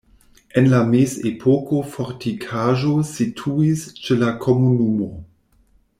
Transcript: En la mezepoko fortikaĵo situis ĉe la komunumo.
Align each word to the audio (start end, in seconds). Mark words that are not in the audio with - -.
En 0.59 0.69
la 0.69 0.77
mezepoko 0.93 1.83
fortikaĵo 1.97 2.95
situis 3.13 3.87
ĉe 4.01 4.21
la 4.23 4.35
komunumo. 4.47 5.15